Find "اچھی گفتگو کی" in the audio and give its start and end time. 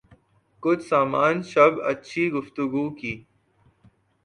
1.89-3.13